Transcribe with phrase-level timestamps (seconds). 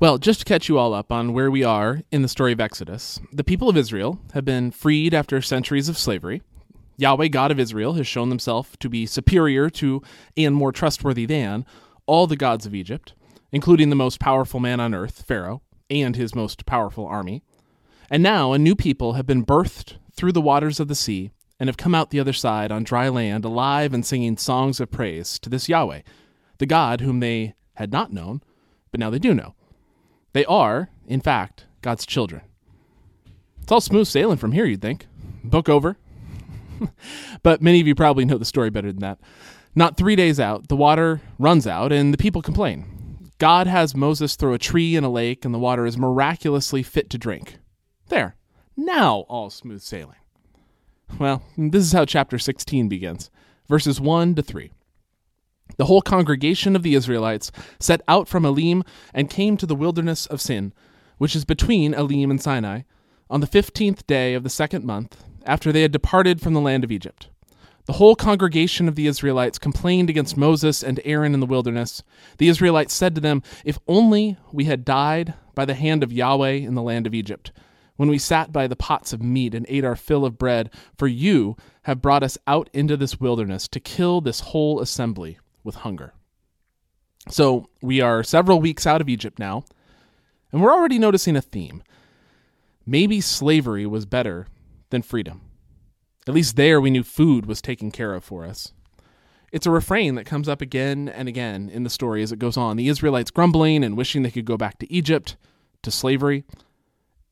[0.00, 2.60] Well, just to catch you all up on where we are in the story of
[2.60, 6.40] Exodus, the people of Israel have been freed after centuries of slavery.
[6.98, 10.00] Yahweh, God of Israel, has shown himself to be superior to
[10.36, 11.66] and more trustworthy than
[12.06, 13.14] all the gods of Egypt,
[13.50, 17.42] including the most powerful man on earth, Pharaoh, and his most powerful army.
[18.08, 21.68] And now a new people have been birthed through the waters of the sea and
[21.68, 25.40] have come out the other side on dry land, alive and singing songs of praise
[25.40, 26.02] to this Yahweh,
[26.58, 28.42] the God whom they had not known,
[28.92, 29.56] but now they do know.
[30.38, 32.42] They are, in fact, God's children.
[33.60, 35.08] It's all smooth sailing from here, you'd think.
[35.42, 35.96] Book over.
[37.42, 39.18] but many of you probably know the story better than that.
[39.74, 43.18] Not three days out, the water runs out and the people complain.
[43.38, 47.10] God has Moses throw a tree in a lake, and the water is miraculously fit
[47.10, 47.58] to drink.
[48.06, 48.36] There.
[48.76, 50.20] Now all smooth sailing.
[51.18, 53.28] Well, this is how chapter 16 begins,
[53.68, 54.70] verses 1 to 3.
[55.78, 58.82] The whole congregation of the Israelites set out from Elim
[59.14, 60.72] and came to the wilderness of Sin,
[61.18, 62.82] which is between Elim and Sinai,
[63.30, 66.82] on the fifteenth day of the second month, after they had departed from the land
[66.82, 67.28] of Egypt.
[67.86, 72.02] The whole congregation of the Israelites complained against Moses and Aaron in the wilderness.
[72.38, 76.54] The Israelites said to them, If only we had died by the hand of Yahweh
[76.54, 77.52] in the land of Egypt
[77.94, 81.06] when we sat by the pots of meat and ate our fill of bread, for
[81.06, 86.14] you have brought us out into this wilderness to kill this whole assembly with hunger.
[87.28, 89.64] So we are several weeks out of Egypt now,
[90.50, 91.82] and we're already noticing a theme.
[92.86, 94.46] Maybe slavery was better
[94.88, 95.42] than freedom.
[96.26, 98.72] At least there we knew food was taken care of for us.
[99.52, 102.56] It's a refrain that comes up again and again in the story as it goes
[102.56, 102.78] on.
[102.78, 105.36] The Israelites grumbling and wishing they could go back to Egypt,
[105.82, 106.44] to slavery.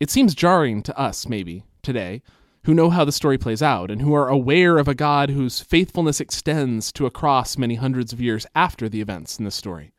[0.00, 2.22] It seems jarring to us, maybe, today,
[2.64, 5.60] who know how the story plays out and who are aware of a God whose
[5.60, 9.92] faithfulness extends to across many hundreds of years after the events in this story.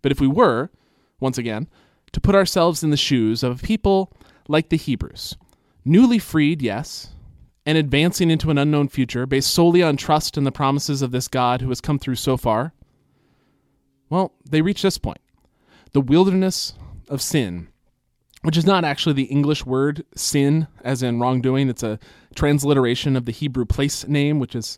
[0.00, 0.70] But if we were,
[1.20, 1.68] once again,
[2.12, 4.12] to put ourselves in the shoes of a people
[4.48, 5.36] like the Hebrews,
[5.84, 7.10] newly freed, yes,
[7.64, 11.28] and advancing into an unknown future based solely on trust in the promises of this
[11.28, 12.72] God who has come through so far,
[14.08, 15.20] well, they reach this point
[15.92, 16.74] the wilderness
[17.08, 17.68] of sin
[18.42, 21.68] which is not actually the English word sin, as in wrongdoing.
[21.68, 21.98] It's a
[22.34, 24.76] transliteration of the Hebrew place name, which is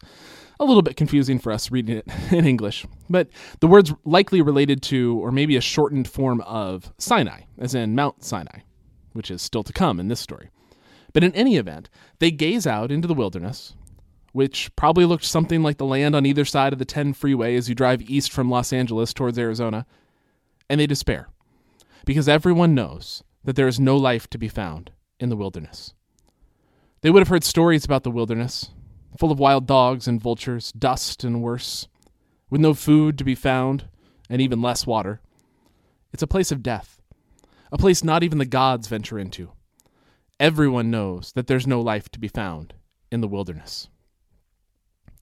[0.61, 2.87] a little bit confusing for us reading it in English.
[3.09, 3.29] But
[3.61, 8.23] the word's likely related to, or maybe a shortened form of, Sinai, as in Mount
[8.23, 8.61] Sinai,
[9.13, 10.51] which is still to come in this story.
[11.13, 11.89] But in any event,
[12.19, 13.75] they gaze out into the wilderness,
[14.33, 17.69] which probably looked something like the land on either side of the 10 freeway as
[17.69, 19.87] you drive east from Los Angeles towards Arizona,
[20.69, 21.29] and they despair.
[22.05, 24.91] Because everyone knows that there is no life to be found
[25.21, 25.94] in the wilderness.
[27.03, 28.71] They would have heard stories about the wilderness,
[29.19, 31.87] full of wild dogs and vultures, dust and worse,
[32.50, 33.88] with no food to be found
[34.31, 35.21] and even less water.
[36.12, 37.03] It's a place of death,
[37.71, 39.53] a place not even the gods venture into.
[40.41, 42.75] Everyone knows that there's no life to be found
[43.12, 43.88] in the wilderness.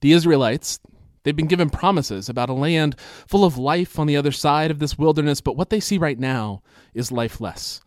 [0.00, 0.80] The Israelites,
[1.22, 2.96] they've been given promises about a land
[3.26, 6.18] full of life on the other side of this wilderness, but what they see right
[6.18, 6.62] now
[6.94, 7.80] is lifeless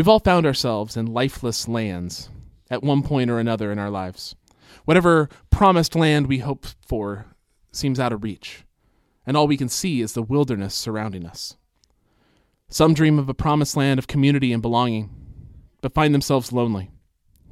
[0.00, 2.30] We've all found ourselves in lifeless lands
[2.70, 4.34] at one point or another in our lives.
[4.86, 7.26] Whatever promised land we hope for
[7.70, 8.64] seems out of reach,
[9.26, 11.58] and all we can see is the wilderness surrounding us.
[12.70, 15.10] Some dream of a promised land of community and belonging,
[15.82, 16.90] but find themselves lonely,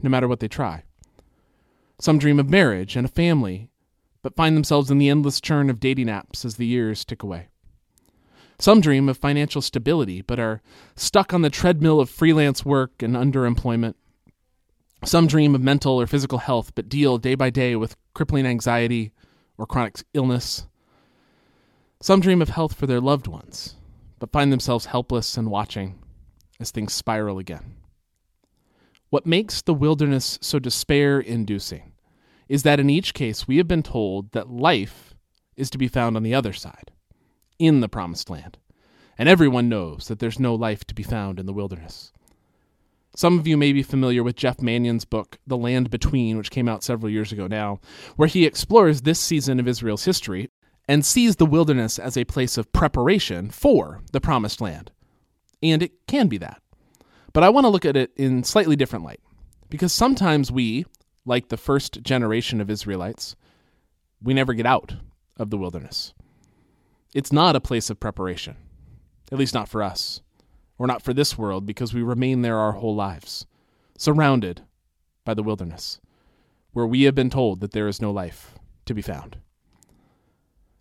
[0.03, 0.85] no matter what they try.
[2.01, 3.69] Some dream of marriage and a family,
[4.23, 7.49] but find themselves in the endless churn of dating apps as the years tick away.
[8.61, 10.63] Some dream of financial stability, but are
[10.97, 13.95] stuck on the treadmill of freelance work and underemployment.
[15.05, 19.13] Some dream of mental or physical health, but deal day by day with crippling anxiety
[19.57, 20.67] or chronic illness.
[22.01, 23.77] Some dream of health for their loved ones,
[24.19, 26.03] but find themselves helpless and watching
[26.59, 27.77] as things spiral again.
[29.11, 31.93] What makes the wilderness so despair inducing
[32.49, 35.15] is that in each case we have been told that life
[35.57, 36.91] is to be found on the other side
[37.59, 38.59] in the promised land.
[39.17, 42.13] And everyone knows that there's no life to be found in the wilderness.
[43.17, 46.69] Some of you may be familiar with Jeff Manion's book, The Land Between, which came
[46.69, 47.81] out several years ago now,
[48.15, 50.51] where he explores this season of Israel's history
[50.87, 54.93] and sees the wilderness as a place of preparation for the promised land.
[55.63, 56.63] And it can be that.
[57.33, 59.21] But I want to look at it in slightly different light.
[59.69, 60.87] Because sometimes we,
[61.27, 63.37] like the first generation of Israelites,
[64.23, 64.95] we never get out
[65.37, 66.15] of the wilderness.
[67.19, 68.55] It's not a place of preparation,
[69.33, 70.21] at least not for us,
[70.79, 73.45] or not for this world, because we remain there our whole lives,
[73.99, 74.63] surrounded
[75.25, 75.99] by the wilderness,
[76.71, 78.55] where we have been told that there is no life
[78.87, 79.39] to be found.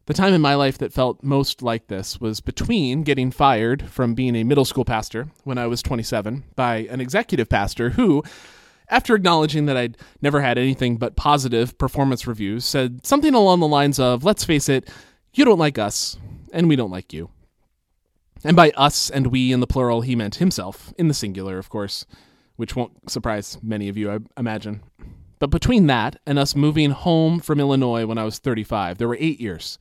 [0.05, 4.13] The time in my life that felt most like this was between getting fired from
[4.13, 8.21] being a middle school pastor when I was 27 by an executive pastor who,
[8.89, 13.67] after acknowledging that I'd never had anything but positive performance reviews, said something along the
[13.67, 14.87] lines of, Let's face it,
[15.37, 16.17] you don't like us,
[16.51, 17.29] and we don't like you.
[18.43, 21.69] And by us and we in the plural, he meant himself, in the singular, of
[21.69, 22.05] course,
[22.55, 24.83] which won't surprise many of you, I imagine.
[25.39, 29.17] But between that and us moving home from Illinois when I was 35, there were
[29.19, 29.77] eight years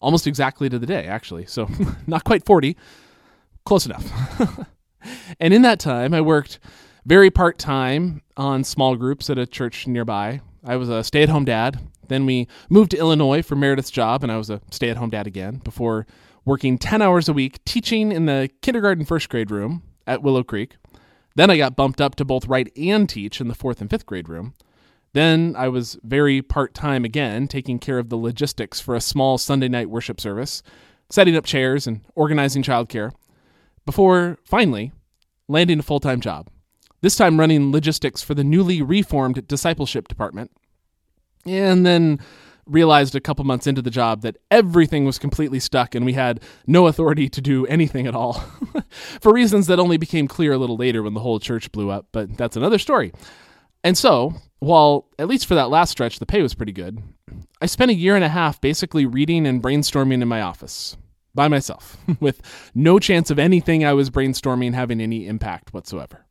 [0.00, 1.46] almost exactly to the day, actually.
[1.46, 1.68] So
[2.06, 2.76] not quite 40,
[3.64, 4.66] close enough.
[5.40, 6.58] and in that time, I worked
[7.04, 10.40] very part time on small groups at a church nearby.
[10.64, 11.78] I was a stay at home dad.
[12.08, 15.10] Then we moved to Illinois for Meredith's job, and I was a stay at home
[15.10, 16.06] dad again before
[16.44, 20.76] working 10 hours a week teaching in the kindergarten first grade room at Willow Creek.
[21.34, 24.06] Then I got bumped up to both write and teach in the fourth and fifth
[24.06, 24.54] grade room.
[25.12, 29.38] Then I was very part time again, taking care of the logistics for a small
[29.38, 30.62] Sunday night worship service,
[31.10, 33.12] setting up chairs and organizing childcare,
[33.84, 34.92] before finally
[35.48, 36.48] landing a full time job.
[37.02, 40.50] This time running logistics for the newly reformed discipleship department.
[41.46, 42.20] And then
[42.66, 46.40] realized a couple months into the job that everything was completely stuck and we had
[46.66, 48.44] no authority to do anything at all.
[49.20, 52.06] for reasons that only became clear a little later when the whole church blew up,
[52.12, 53.12] but that's another story.
[53.84, 57.00] And so, while at least for that last stretch, the pay was pretty good,
[57.62, 60.96] I spent a year and a half basically reading and brainstorming in my office
[61.34, 62.42] by myself, with
[62.74, 66.26] no chance of anything I was brainstorming having any impact whatsoever.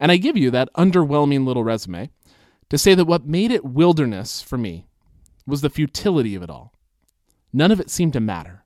[0.00, 2.10] And I give you that underwhelming little resume
[2.70, 4.86] to say that what made it wilderness for me
[5.46, 6.72] was the futility of it all.
[7.52, 8.64] None of it seemed to matter.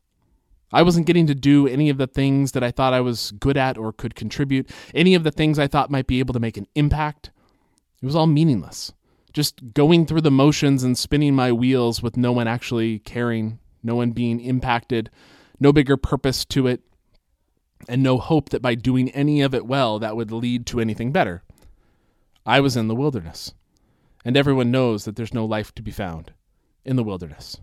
[0.73, 3.57] I wasn't getting to do any of the things that I thought I was good
[3.57, 6.57] at or could contribute, any of the things I thought might be able to make
[6.57, 7.31] an impact.
[8.03, 8.93] It was all meaningless.
[9.33, 13.95] Just going through the motions and spinning my wheels with no one actually caring, no
[13.95, 15.11] one being impacted,
[15.59, 16.83] no bigger purpose to it,
[17.89, 21.13] and no hope that by doing any of it well, that would lead to anything
[21.13, 21.43] better.
[22.45, 23.55] I was in the wilderness,
[24.29, 26.35] and everyone knows that there's no life to be found
[26.85, 27.63] in the wilderness.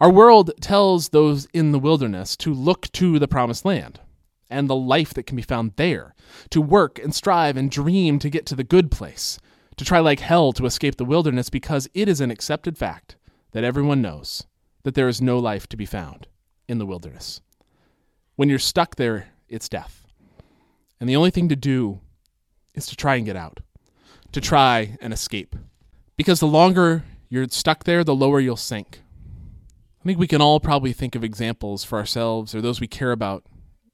[0.00, 4.00] Our world tells those in the wilderness to look to the promised land
[4.48, 6.14] and the life that can be found there,
[6.48, 9.38] to work and strive and dream to get to the good place,
[9.76, 13.16] to try like hell to escape the wilderness because it is an accepted fact
[13.52, 14.46] that everyone knows
[14.84, 16.26] that there is no life to be found
[16.68, 17.42] in the wilderness.
[18.36, 20.06] When you're stuck there, it's death.
[20.98, 22.00] And the only thing to do
[22.72, 23.60] is to try and get out,
[24.36, 25.56] to try and escape.
[26.18, 29.00] Because the longer you're stuck there, the lower you'll sink.
[30.02, 33.12] I think we can all probably think of examples for ourselves or those we care
[33.12, 33.44] about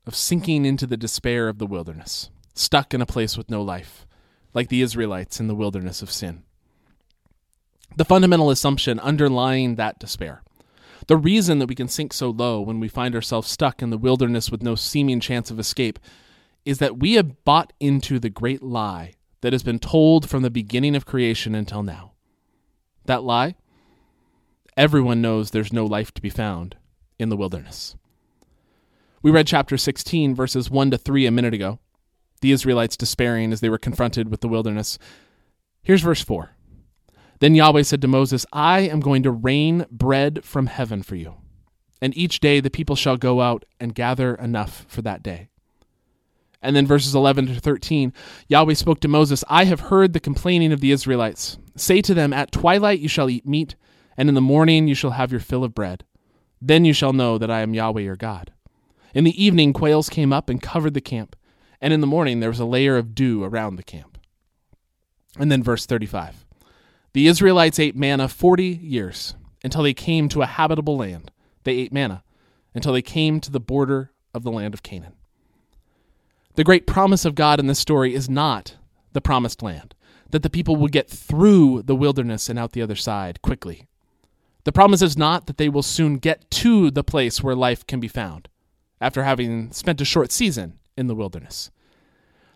[0.05, 4.05] of sinking into the despair of the wilderness, stuck in a place with no life,
[4.53, 6.43] like the Israelites in the wilderness of sin.
[7.97, 10.43] The fundamental assumption underlying that despair,
[11.07, 13.97] the reason that we can sink so low when we find ourselves stuck in the
[13.97, 16.01] wilderness with no seeming chance of escape,
[16.65, 20.51] is that we have bought into the great lie that has been told from the
[20.51, 22.13] beginning of creation until now.
[23.05, 23.57] That lie?
[24.77, 26.77] Everyone knows there's no life to be found
[27.19, 27.97] in the wilderness.
[29.23, 31.79] We read chapter 16, verses 1 to 3 a minute ago,
[32.41, 34.99] the Israelites despairing as they were confronted with the wilderness.
[35.83, 36.51] Here's verse 4.
[37.41, 41.35] Then Yahweh said to Moses, I am going to rain bread from heaven for you,
[42.01, 45.49] and each day the people shall go out and gather enough for that day.
[46.63, 48.13] And then verses 11 to 13,
[48.49, 51.59] Yahweh spoke to Moses, I have heard the complaining of the Israelites.
[51.77, 53.75] Say to them, At twilight you shall eat meat,
[54.17, 56.05] and in the morning you shall have your fill of bread.
[56.61, 58.53] Then you shall know that I am Yahweh your God.
[59.15, 61.35] In the evening, quails came up and covered the camp,
[61.81, 64.17] and in the morning there was a layer of dew around the camp.
[65.39, 66.45] And then verse 35
[67.13, 71.33] The Israelites ate manna 40 years until they came to a habitable land.
[71.65, 72.23] They ate manna
[72.75, 75.15] until they came to the border of the land of Canaan.
[76.55, 78.77] The great promise of God in this story is not
[79.13, 79.95] the promised land,
[80.31, 83.89] that the people will get through the wilderness and out the other side quickly.
[84.65, 88.01] The promise is not that they will soon get to the place where life can
[88.01, 88.49] be found
[89.01, 91.71] after having spent a short season in the wilderness.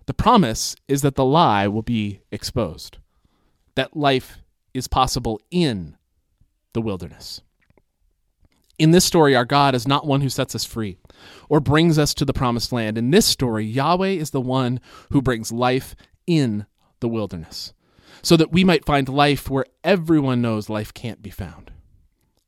[0.04, 2.98] The promise is that the lie will be exposed,
[3.74, 4.38] that life
[4.72, 5.96] is possible in
[6.74, 7.40] the wilderness.
[8.78, 10.98] In this story, our God is not one who sets us free
[11.48, 12.98] or brings us to the promised land.
[12.98, 14.80] In this story, Yahweh is the one
[15.10, 16.66] who brings life in
[17.00, 17.72] the wilderness
[18.22, 21.70] so that we might find life where everyone knows life can't be found.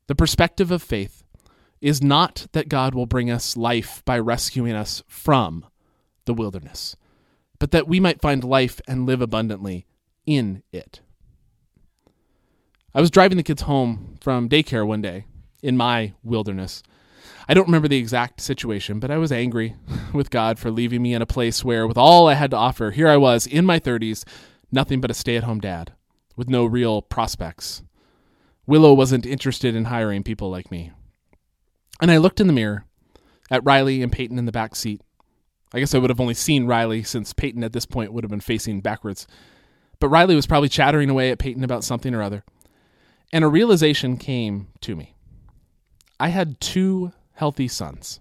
[0.07, 1.23] The perspective of faith
[1.81, 5.65] is not that God will bring us life by rescuing us from
[6.25, 6.97] the wilderness,
[7.59, 9.87] but that we might find life and live abundantly
[10.27, 11.01] in it.
[12.95, 15.27] I was driving the kids home from daycare one day,
[15.63, 16.83] in my wilderness.
[17.49, 19.75] I don't remember the exact situation, but I was angry
[20.13, 22.91] with God for leaving me in a place where, with all I had to offer,
[22.91, 24.25] here I was in my 30s,
[24.71, 25.93] nothing but a stay at home dad
[26.37, 27.83] with no real prospects.
[28.67, 30.93] Willow wasn't interested in hiring people like me.
[32.01, 32.85] And I looked in the mirror
[33.51, 35.01] at Riley and Peyton in the back seat.
[35.73, 38.31] I guess I would have only seen Riley since Peyton at this point would have
[38.31, 39.27] been facing backwards.
[40.01, 42.45] But Riley was probably chattering away at Peyton about something or other.
[43.33, 45.15] And a realization came to me.
[46.21, 48.21] I had two healthy sons.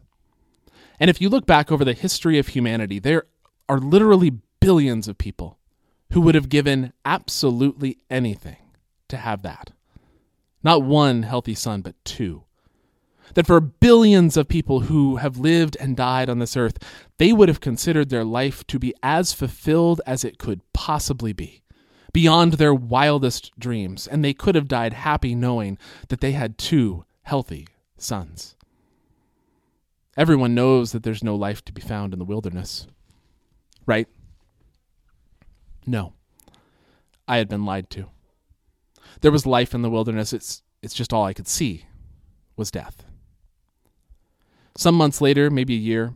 [0.99, 3.23] And if you look back over the history of humanity, there
[3.67, 5.57] are literally billions of people
[6.11, 8.57] who would have given absolutely anything
[9.09, 9.71] to have that.
[10.63, 12.43] Not one healthy son, but two.
[13.33, 16.77] That for billions of people who have lived and died on this earth,
[17.17, 21.61] they would have considered their life to be as fulfilled as it could possibly be
[22.13, 25.77] beyond their wildest dreams, and they could have died happy knowing
[26.07, 28.55] that they had two healthy sons.
[30.15, 32.87] Everyone knows that there's no life to be found in the wilderness,
[33.85, 34.07] right?
[35.85, 36.13] No.
[37.27, 38.07] I had been lied to.
[39.21, 40.33] There was life in the wilderness.
[40.33, 41.85] It's it's just all I could see
[42.55, 43.03] was death.
[44.77, 46.13] Some months later, maybe a year,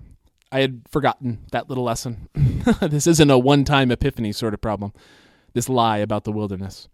[0.52, 2.30] I had forgotten that little lesson.
[2.82, 4.94] this isn't a one-time epiphany sort of problem
[5.54, 6.88] this lie about the wilderness,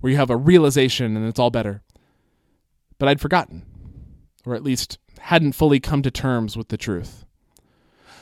[0.00, 1.82] where you have a realization and it's all better.
[2.98, 3.64] But I'd forgotten,
[4.46, 7.24] or at least hadn't fully come to terms with the truth.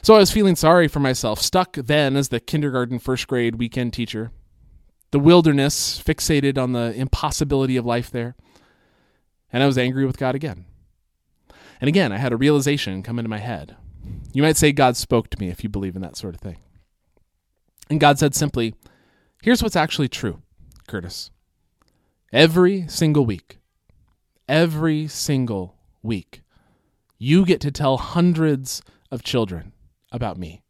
[0.02, 3.92] So I was feeling sorry for myself, stuck then as the kindergarten first grade weekend
[3.92, 4.30] teacher.
[5.10, 8.36] The wilderness, fixated on the impossibility of life there.
[9.52, 10.66] And I was angry with God again.
[11.80, 13.76] And again, I had a realization come into my head.
[14.32, 16.58] You might say God spoke to me if you believe in that sort of thing.
[17.88, 18.74] And God said simply,
[19.42, 20.42] Here's what's actually true,
[20.86, 21.30] Curtis.
[22.32, 23.58] Every single week,
[24.48, 26.42] every single week,
[27.18, 29.72] you get to tell hundreds of children
[30.12, 30.62] about me.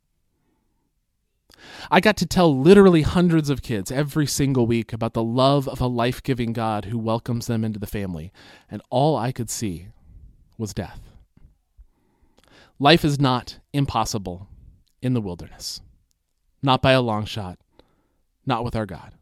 [1.91, 5.81] I got to tell literally hundreds of kids every single week about the love of
[5.81, 8.33] a life giving God who welcomes them into the family,
[8.71, 9.89] and all I could see
[10.57, 11.01] was death.
[12.79, 14.49] Life is not impossible
[15.03, 15.81] in the wilderness,
[16.63, 17.59] not by a long shot
[18.49, 19.13] not with our God.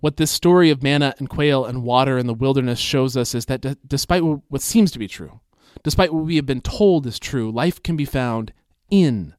[0.00, 3.46] What this story of manna and quail and water in the wilderness shows us is
[3.46, 5.40] that d- despite what seems to be true,
[5.82, 8.52] despite what we have been told is true, life can be found
[8.90, 9.34] in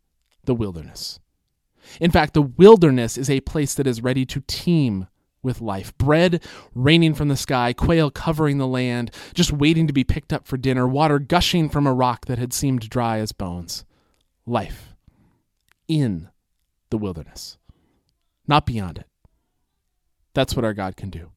[0.46, 1.19] the wilderness.
[2.00, 5.08] In fact, the wilderness is a place that is ready to teem
[5.41, 5.98] with life.
[5.98, 6.43] Bread
[6.75, 10.58] raining from the sky, quail covering the land, just waiting to be picked up for
[10.58, 13.86] dinner, water gushing from a rock that had seemed dry as bones.
[14.46, 14.93] Life
[15.88, 16.29] in
[16.89, 17.58] the wilderness
[18.50, 19.08] not beyond it.
[20.39, 21.31] That's what our God can do.